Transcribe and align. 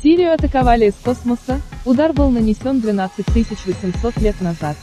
Сирию 0.00 0.32
атаковали 0.32 0.86
из 0.86 0.94
космоса, 0.94 1.60
удар 1.84 2.12
был 2.12 2.30
нанесен 2.30 2.80
12 2.80 3.26
800 3.34 4.16
лет 4.18 4.40
назад. 4.40 4.76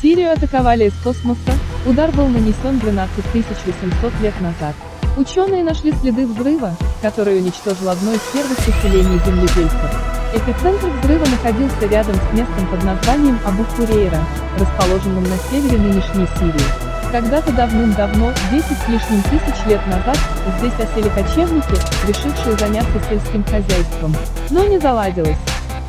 Сирию 0.00 0.32
атаковали 0.32 0.86
из 0.86 0.92
космоса, 1.02 1.52
удар 1.84 2.12
был 2.12 2.28
нанесен 2.28 2.78
12 2.78 3.24
800 3.34 4.20
лет 4.20 4.40
назад. 4.40 4.76
Ученые 5.16 5.64
нашли 5.64 5.92
следы 5.92 6.28
взрыва, 6.28 6.76
который 7.02 7.38
уничтожил 7.38 7.88
одно 7.88 8.12
из 8.12 8.20
первых 8.32 8.56
поселений 8.58 9.20
земледельцев. 9.26 9.90
Эпицентр 10.32 10.88
взрыва 11.00 11.26
находился 11.26 11.86
рядом 11.90 12.14
с 12.14 12.32
местом 12.32 12.66
под 12.70 12.84
названием 12.84 13.40
Абу-Хурейра, 13.44 14.20
расположенным 14.60 15.24
на 15.24 15.36
севере 15.50 15.76
нынешней 15.76 16.28
Сирии. 16.38 16.91
Когда-то 17.12 17.52
давным-давно, 17.52 18.32
10 18.50 18.64
с 18.64 18.88
лишним 18.88 19.22
тысяч 19.24 19.66
лет 19.66 19.86
назад, 19.86 20.16
здесь 20.58 20.72
осели 20.80 21.10
кочевники, 21.10 21.78
решившие 22.08 22.56
заняться 22.56 22.98
сельским 23.06 23.44
хозяйством. 23.44 24.16
Но 24.48 24.64
не 24.64 24.78
заладилось. 24.78 25.36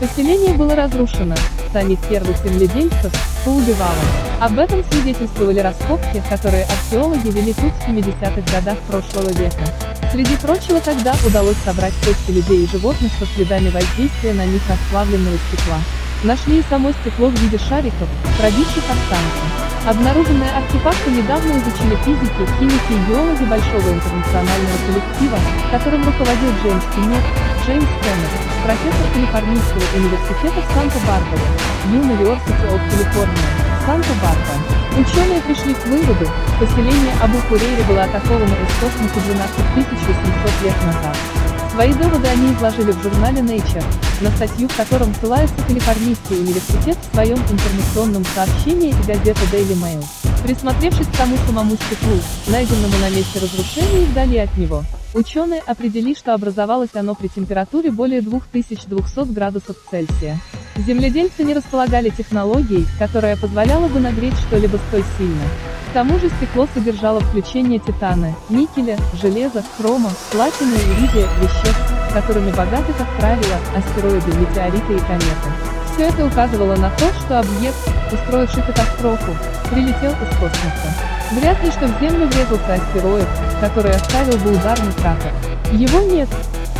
Поселение 0.01 0.53
было 0.53 0.75
разрушено, 0.75 1.35
самих 1.71 1.99
первых 2.09 2.35
земледельцев 2.43 3.13
поубивало. 3.45 3.95
Об 4.41 4.59
этом 4.59 4.83
свидетельствовали 4.91 5.59
раскопки, 5.59 6.21
которые 6.29 6.65
археологи 6.65 7.29
вели 7.29 7.53
тут 7.53 7.71
в 7.71 7.87
70-х 7.87 8.41
годах 8.51 8.77
прошлого 8.79 9.29
века. 9.29 9.63
Среди 10.11 10.35
прочего 10.35 10.81
тогда 10.81 11.15
удалось 11.25 11.57
собрать 11.63 11.93
кости 12.03 12.31
людей 12.31 12.65
и 12.65 12.69
животных 12.69 13.13
со 13.17 13.25
следами 13.27 13.69
воздействия 13.69 14.33
на 14.33 14.45
них 14.45 14.61
расплавленного 14.67 15.37
стекла. 15.47 15.77
Нашли 16.23 16.59
и 16.59 16.63
само 16.69 16.93
стекло 16.93 17.27
в 17.27 17.35
виде 17.35 17.57
шариков, 17.57 18.07
пробивших 18.39 18.83
останки. 18.87 19.43
Обнаруженные 19.85 20.51
артефакты 20.55 21.11
недавно 21.11 21.51
изучили 21.51 21.99
физики, 22.07 22.47
химики 22.57 22.93
и 22.95 23.11
геологи 23.11 23.43
большого 23.43 23.91
интернационального 23.91 24.79
коллектива, 24.87 25.37
которым 25.69 26.05
руководил 26.05 26.51
Джеймс 26.63 26.85
Кеннет, 26.95 27.25
Джеймс 27.67 27.91
Кэмерон, 27.99 28.43
профессор 28.63 29.07
Калифорнийского 29.13 29.83
университета 29.99 30.59
в 30.63 30.71
Санта-Барбаре, 30.71 31.43
University 31.91 32.63
of 32.71 32.79
California, 32.87 33.43
Санта-Барбара. 33.85 34.63
Ученые 34.95 35.41
пришли 35.41 35.73
к 35.73 35.85
выводу, 35.87 36.31
поселение 36.57 37.13
Абу-Курейри 37.19 37.83
было 37.83 38.03
атаковано 38.03 38.55
из 38.63 38.71
космоса 38.79 39.19
12 39.19 39.59
800 39.75 40.63
лет 40.63 40.85
назад. 40.87 41.42
Свои 41.73 41.91
доводы 41.91 42.27
они 42.27 42.53
изложили 42.53 42.91
в 42.91 43.01
журнале 43.01 43.39
Nature, 43.39 43.83
на 44.21 44.29
статью 44.35 44.67
в 44.67 44.77
котором 44.77 45.11
ссылается 45.15 45.55
Калифорнийский 45.67 46.37
университет 46.37 46.95
в 47.01 47.15
своем 47.15 47.39
информационном 47.39 48.23
сообщении 48.25 48.89
и 48.91 49.07
газета 49.07 49.39
Daily 49.51 49.73
Mail. 49.81 50.05
Присмотревшись 50.43 51.07
к 51.07 51.17
тому 51.17 51.35
самому 51.47 51.75
стеклу, 51.75 52.19
найденному 52.47 52.95
на 52.99 53.09
месте 53.09 53.39
разрушения 53.39 54.03
и 54.03 54.05
вдали 54.05 54.37
от 54.37 54.55
него, 54.55 54.83
ученые 55.15 55.61
определили, 55.61 56.13
что 56.13 56.35
образовалось 56.35 56.91
оно 56.93 57.15
при 57.15 57.27
температуре 57.27 57.89
более 57.89 58.21
2200 58.21 59.33
градусов 59.33 59.75
Цельсия. 59.89 60.39
Земледельцы 60.75 61.43
не 61.43 61.53
располагали 61.53 62.09
технологией, 62.09 62.87
которая 62.97 63.37
позволяла 63.37 63.87
бы 63.87 63.99
нагреть 63.99 64.37
что-либо 64.47 64.77
столь 64.89 65.03
сильно. 65.17 65.43
К 65.91 65.93
тому 65.93 66.17
же 66.17 66.29
стекло 66.29 66.67
содержало 66.73 67.19
включение 67.19 67.77
титана, 67.77 68.33
никеля, 68.49 68.97
железа, 69.21 69.63
хрома, 69.77 70.09
платины 70.31 70.73
и 70.73 70.93
иридия, 70.93 71.27
веществ, 71.39 71.93
которыми 72.11 72.49
богаты, 72.49 72.91
как 72.97 73.07
правило, 73.19 73.57
астероиды, 73.75 74.35
метеориты 74.39 74.95
и 74.95 74.99
кометы. 74.99 75.49
Все 75.93 76.05
это 76.07 76.25
указывало 76.25 76.75
на 76.75 76.89
то, 76.89 77.05
что 77.13 77.39
объект, 77.39 77.77
устроивший 78.11 78.63
катастрофу, 78.63 79.31
прилетел 79.69 80.09
из 80.09 80.37
космоса. 80.39 80.95
Вряд 81.33 81.63
ли, 81.63 81.69
что 81.69 81.85
в 81.85 81.99
Землю 82.01 82.25
врезался 82.25 82.73
астероид, 82.73 83.27
который 83.61 83.91
оставил 83.91 84.37
бы 84.39 84.53
ударный 84.53 84.93
кратер. 84.93 85.31
Его 85.71 85.99
нет, 86.01 86.29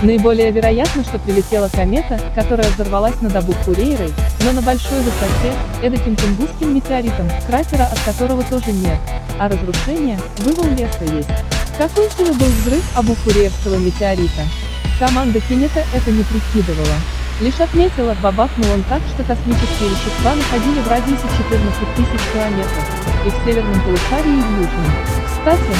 Наиболее 0.03 0.51
вероятно, 0.51 1.01
что 1.05 1.17
прилетела 1.17 1.69
комета, 1.69 2.19
которая 2.35 2.69
взорвалась 2.71 3.21
над 3.21 3.33
Абу-Курейрой, 3.37 4.13
но 4.41 4.51
на 4.51 4.61
большой 4.61 4.99
высоте, 4.99 5.53
эдаким 5.81 6.17
тунгусским 6.17 6.75
метеоритом, 6.75 7.29
кратера 7.47 7.83
от 7.83 7.97
которого 8.01 8.43
тоже 8.43 8.73
нет, 8.73 8.99
а 9.39 9.47
разрушение, 9.47 10.19
вывал 10.39 10.65
леса 10.75 11.05
есть. 11.05 11.29
Какой 11.77 12.09
силы 12.11 12.33
был 12.33 12.47
взрыв 12.47 12.83
Абу-Курейрского 12.97 13.77
метеорита? 13.77 14.43
Команда 14.99 15.39
Кинета 15.39 15.85
это 15.93 16.11
не 16.11 16.23
прикидывала. 16.23 16.97
Лишь 17.39 17.61
отметила, 17.61 18.13
бабахнул 18.21 18.69
он 18.73 18.83
так, 18.83 19.01
что 19.13 19.23
космические 19.23 19.87
вещества 19.87 20.35
находили 20.35 20.81
в 20.81 20.87
радиусе 20.89 21.23
14 21.37 21.95
тысяч 21.95 22.21
километров, 22.33 22.85
и 23.25 23.29
в 23.29 23.45
северном 23.45 23.81
полушарии, 23.81 24.37
и 24.37 24.41
в 24.41 24.59
южном. 24.59 24.91
Кстати, 25.27 25.73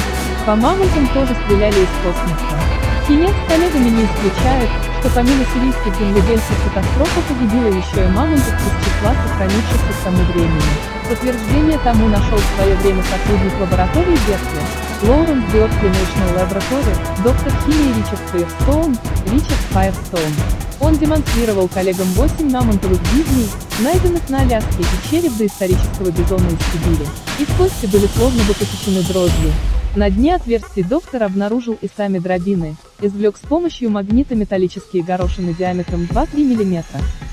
по 0.46 0.56
мамонтам 0.56 1.08
тоже 1.10 1.36
стреляли 1.44 1.76
из 1.76 1.90
космоса. 2.02 2.83
Кинец 3.08 3.36
с 3.36 3.50
коллегами 3.52 3.90
не 3.90 4.06
исключает, 4.06 4.70
что 5.00 5.10
помимо 5.14 5.44
сирийских 5.54 5.94
земледельцев 6.00 6.56
катастрофа 6.64 7.20
погубила 7.28 7.68
еще 7.68 8.06
и 8.06 8.08
мамонтов 8.08 8.48
из 8.48 8.86
числа 8.86 9.14
сохранившихся 9.28 9.92
к 9.92 10.04
тому 10.06 10.24
времени. 10.32 10.74
Подтверждение 11.10 11.78
тому 11.80 12.08
нашел 12.08 12.38
в 12.38 12.56
свое 12.56 12.76
время 12.78 13.04
сотрудник 13.04 13.60
лаборатории 13.60 14.18
Беркли, 14.26 14.64
Лоуренс 15.04 15.44
Беркли 15.52 15.90
National 15.90 16.32
Laboratory, 16.40 17.24
доктор 17.24 17.52
химии 17.66 17.94
Ричард 18.00 18.22
Файерстоун, 18.32 18.98
Ричард 19.26 19.64
Файерстоун. 19.72 20.34
Он 20.80 20.96
демонстрировал 20.96 21.68
коллегам 21.68 22.08
8 22.08 22.50
мамонтовых 22.50 23.02
бивней, 23.12 23.50
найденных 23.82 24.30
на 24.30 24.42
Аляске 24.44 24.82
и 24.82 25.10
череп 25.12 25.36
доисторического 25.36 26.10
бизона 26.10 26.48
из 26.48 26.62
Сибири. 26.72 27.08
Их 27.40 27.50
кости 27.58 27.86
были 27.86 28.08
словно 28.16 28.44
бы 28.44 28.54
посечены 28.54 29.02
дрожью. 29.04 29.52
На 29.96 30.10
дне 30.10 30.36
отверстий 30.36 30.84
доктор 30.84 31.24
обнаружил 31.24 31.78
и 31.80 31.88
сами 31.96 32.18
дробины, 32.18 32.76
извлек 33.06 33.38
с 33.38 33.48
помощью 33.48 33.90
магнита 33.90 34.36
металлические 34.36 35.04
горошины 35.04 35.54
диаметром 35.54 36.04
2-3 36.04 36.38
мм. 36.38 36.84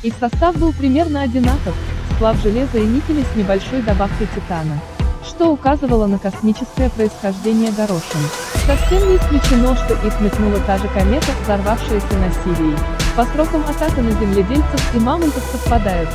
Их 0.02 0.14
состав 0.18 0.56
был 0.56 0.72
примерно 0.72 1.22
одинаков, 1.22 1.74
сплав 2.16 2.40
железа 2.42 2.78
и 2.78 2.86
никеля 2.86 3.24
с 3.24 3.36
небольшой 3.36 3.82
добавкой 3.82 4.26
титана, 4.34 4.80
что 5.24 5.52
указывало 5.52 6.06
на 6.06 6.18
космическое 6.18 6.90
происхождение 6.90 7.70
горошин. 7.72 8.20
Совсем 8.66 9.08
не 9.08 9.16
исключено, 9.16 9.76
что 9.76 9.94
их 10.06 10.20
метнула 10.20 10.60
та 10.66 10.78
же 10.78 10.88
комета, 10.88 11.28
взорвавшаяся 11.42 12.14
на 12.18 12.30
Сирии. 12.32 12.76
По 13.16 13.24
срокам 13.24 13.62
атака 13.62 14.00
на 14.02 14.10
земледельцев 14.12 14.94
и 14.94 14.98
мамонтов 14.98 15.42
совпадают, 15.52 16.08